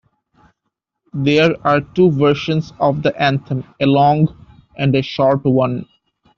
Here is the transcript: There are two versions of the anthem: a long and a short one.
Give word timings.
There 1.13 1.55
are 1.63 1.81
two 1.81 2.09
versions 2.09 2.73
of 2.79 3.03
the 3.03 3.15
anthem: 3.21 3.63
a 3.79 3.85
long 3.85 4.29
and 4.75 4.95
a 4.95 5.03
short 5.03 5.43
one. 5.45 5.85